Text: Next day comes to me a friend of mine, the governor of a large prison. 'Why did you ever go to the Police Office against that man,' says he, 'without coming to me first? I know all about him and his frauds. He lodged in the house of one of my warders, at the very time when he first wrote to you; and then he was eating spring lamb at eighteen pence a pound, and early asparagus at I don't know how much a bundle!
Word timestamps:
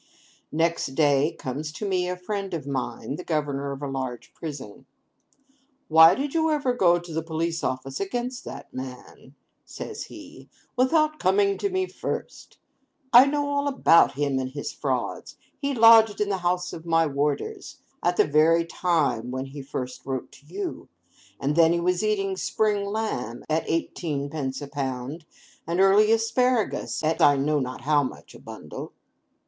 Next 0.51 0.95
day 0.95 1.31
comes 1.33 1.71
to 1.73 1.87
me 1.87 2.09
a 2.09 2.17
friend 2.17 2.55
of 2.55 2.65
mine, 2.65 3.17
the 3.17 3.23
governor 3.23 3.71
of 3.71 3.83
a 3.83 3.87
large 3.87 4.33
prison. 4.33 4.87
'Why 5.89 6.15
did 6.15 6.33
you 6.33 6.49
ever 6.49 6.73
go 6.73 6.97
to 6.97 7.13
the 7.13 7.21
Police 7.21 7.63
Office 7.63 7.99
against 7.99 8.43
that 8.43 8.73
man,' 8.73 9.35
says 9.63 10.05
he, 10.05 10.49
'without 10.75 11.19
coming 11.19 11.55
to 11.59 11.69
me 11.69 11.85
first? 11.85 12.57
I 13.13 13.27
know 13.27 13.47
all 13.47 13.67
about 13.67 14.13
him 14.13 14.39
and 14.39 14.49
his 14.49 14.71
frauds. 14.71 15.37
He 15.59 15.75
lodged 15.75 16.19
in 16.19 16.29
the 16.29 16.37
house 16.37 16.73
of 16.73 16.81
one 16.83 16.87
of 16.87 16.89
my 16.89 17.05
warders, 17.15 17.77
at 18.01 18.17
the 18.17 18.25
very 18.25 18.65
time 18.65 19.29
when 19.29 19.45
he 19.45 19.61
first 19.61 20.03
wrote 20.07 20.31
to 20.31 20.47
you; 20.47 20.89
and 21.39 21.55
then 21.55 21.73
he 21.73 21.79
was 21.79 22.01
eating 22.03 22.37
spring 22.37 22.87
lamb 22.87 23.43
at 23.47 23.69
eighteen 23.69 24.31
pence 24.31 24.63
a 24.63 24.67
pound, 24.67 25.25
and 25.67 25.79
early 25.79 26.11
asparagus 26.11 27.03
at 27.03 27.21
I 27.21 27.35
don't 27.35 27.45
know 27.61 27.77
how 27.79 28.01
much 28.01 28.33
a 28.33 28.39
bundle! 28.39 28.93